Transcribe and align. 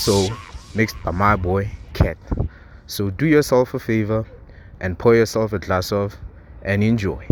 Soul 0.00 0.30
mixed 0.74 0.96
by 1.02 1.10
my 1.10 1.36
boy 1.36 1.70
Cat. 1.92 2.16
So 2.86 3.10
do 3.10 3.26
yourself 3.26 3.74
a 3.74 3.78
favor 3.78 4.24
and 4.80 4.98
pour 4.98 5.14
yourself 5.14 5.52
a 5.52 5.58
glass 5.58 5.92
of 5.92 6.16
and 6.62 6.82
enjoy. 6.82 7.26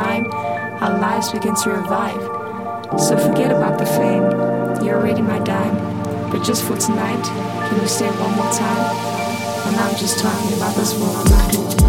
time, 0.00 0.26
our 0.82 0.98
lives 0.98 1.30
begin 1.30 1.54
to 1.54 1.70
revive. 1.70 2.22
So 2.98 3.16
forget 3.18 3.50
about 3.50 3.78
the 3.78 3.86
fame, 3.86 4.24
you're 4.82 4.96
already 4.96 5.22
my 5.22 5.38
dime. 5.40 5.76
But 6.30 6.42
just 6.42 6.64
for 6.64 6.76
tonight, 6.76 7.24
can 7.68 7.80
you 7.80 7.88
stay 7.88 8.08
one 8.08 8.34
more 8.36 8.52
time? 8.52 8.84
I'm 9.66 9.76
not 9.76 9.96
just 9.98 10.18
talking 10.18 10.56
about 10.56 10.74
this 10.74 10.94
world. 10.98 11.79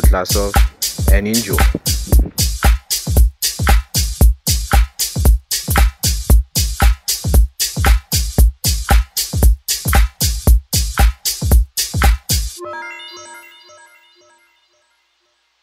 So 0.00 0.52
do 0.52 0.67